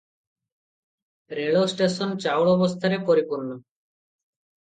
ରେଳ 1.39 1.61
ଷ୍ଟେସନ 1.73 2.15
ଚାଉଳବସ୍ତାରେ 2.23 2.99
ପରିପୂର୍ଣ୍ଣ। 3.11 3.59